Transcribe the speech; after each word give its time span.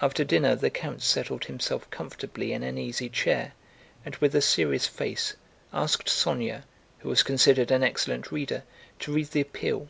After 0.00 0.24
dinner 0.24 0.54
the 0.56 0.70
count 0.70 1.02
settled 1.02 1.44
himself 1.44 1.90
comfortably 1.90 2.54
in 2.54 2.62
an 2.62 2.78
easy 2.78 3.10
chair 3.10 3.52
and 4.06 4.16
with 4.16 4.34
a 4.34 4.40
serious 4.40 4.86
face 4.86 5.34
asked 5.70 6.06
Sónya, 6.06 6.62
who 7.00 7.10
was 7.10 7.22
considered 7.22 7.70
an 7.70 7.82
excellent 7.82 8.32
reader, 8.32 8.62
to 9.00 9.12
read 9.12 9.32
the 9.32 9.42
appeal. 9.42 9.88